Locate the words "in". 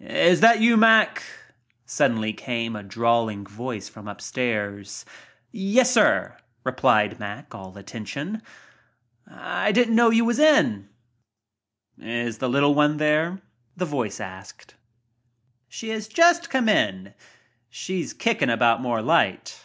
10.40-10.88